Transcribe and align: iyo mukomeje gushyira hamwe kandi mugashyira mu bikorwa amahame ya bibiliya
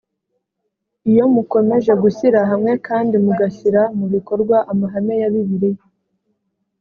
iyo 1.11 1.23
mukomeje 1.33 1.91
gushyira 2.03 2.39
hamwe 2.51 2.73
kandi 2.87 3.15
mugashyira 3.25 3.81
mu 3.97 4.05
bikorwa 4.13 4.57
amahame 4.71 5.13
ya 5.21 5.29
bibiliya 5.33 5.83